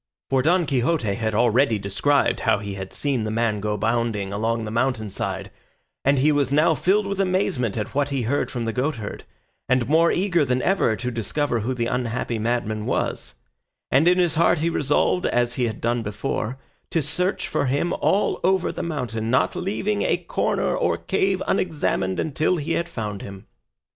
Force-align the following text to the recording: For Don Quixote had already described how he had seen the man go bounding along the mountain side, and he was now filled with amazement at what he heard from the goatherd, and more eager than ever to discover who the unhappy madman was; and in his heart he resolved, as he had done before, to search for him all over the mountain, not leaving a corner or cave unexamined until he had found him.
For 0.31 0.41
Don 0.41 0.65
Quixote 0.65 1.13
had 1.13 1.35
already 1.35 1.77
described 1.77 2.39
how 2.39 2.57
he 2.57 2.73
had 2.73 2.91
seen 2.91 3.23
the 3.23 3.29
man 3.29 3.59
go 3.59 3.77
bounding 3.77 4.33
along 4.33 4.65
the 4.65 4.71
mountain 4.71 5.11
side, 5.11 5.51
and 6.03 6.17
he 6.17 6.31
was 6.31 6.51
now 6.51 6.73
filled 6.73 7.05
with 7.05 7.19
amazement 7.19 7.77
at 7.77 7.93
what 7.93 8.09
he 8.09 8.23
heard 8.23 8.49
from 8.49 8.65
the 8.65 8.73
goatherd, 8.73 9.25
and 9.69 9.87
more 9.87 10.11
eager 10.11 10.43
than 10.43 10.59
ever 10.63 10.95
to 10.95 11.11
discover 11.11 11.59
who 11.59 11.75
the 11.75 11.85
unhappy 11.85 12.39
madman 12.39 12.87
was; 12.87 13.35
and 13.91 14.07
in 14.07 14.17
his 14.17 14.33
heart 14.33 14.57
he 14.57 14.71
resolved, 14.71 15.27
as 15.27 15.53
he 15.53 15.65
had 15.65 15.79
done 15.79 16.01
before, 16.01 16.57
to 16.89 17.03
search 17.03 17.47
for 17.47 17.67
him 17.67 17.93
all 18.01 18.39
over 18.43 18.71
the 18.71 18.81
mountain, 18.81 19.29
not 19.29 19.55
leaving 19.55 20.01
a 20.01 20.17
corner 20.17 20.75
or 20.75 20.97
cave 20.97 21.43
unexamined 21.45 22.19
until 22.19 22.57
he 22.57 22.71
had 22.71 22.89
found 22.89 23.21
him. 23.21 23.45